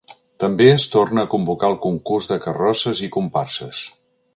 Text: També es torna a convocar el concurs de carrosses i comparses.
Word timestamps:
També 0.43 0.69
es 0.75 0.85
torna 0.95 1.25
a 1.27 1.31
convocar 1.35 1.71
el 1.75 1.79
concurs 1.85 2.31
de 2.33 2.41
carrosses 2.49 3.07
i 3.11 3.15
comparses. 3.21 3.89